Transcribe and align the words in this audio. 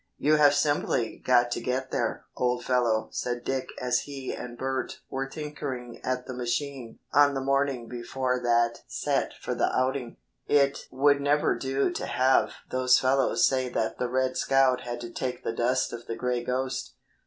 "You 0.17 0.37
have 0.37 0.55
simply 0.55 1.19
got 1.23 1.51
to 1.51 1.61
get 1.61 1.91
there, 1.91 2.25
old 2.35 2.65
fellow," 2.65 3.09
said 3.11 3.43
Dick 3.43 3.69
as 3.79 3.99
he 3.99 4.33
and 4.33 4.57
Bert 4.57 5.01
were 5.11 5.29
tinkering 5.29 6.01
at 6.03 6.25
the 6.25 6.33
machine 6.33 6.97
on 7.13 7.35
the 7.35 7.39
morning 7.39 7.87
before 7.87 8.39
that 8.41 8.79
set 8.87 9.33
for 9.39 9.53
the 9.53 9.71
outing. 9.77 10.17
"It 10.47 10.87
would 10.89 11.21
never 11.21 11.55
do 11.55 11.91
to 11.91 12.05
have 12.07 12.53
those 12.71 12.97
fellows 12.97 13.47
say 13.47 13.69
that 13.69 13.99
the 13.99 14.09
'Red 14.09 14.37
Scout' 14.37 14.81
had 14.81 14.99
to 15.01 15.11
take 15.11 15.43
the 15.43 15.53
dust 15.53 15.93
of 15.93 16.07
the 16.07 16.15
'Gray 16.15 16.43
Ghost.'" 16.43 16.95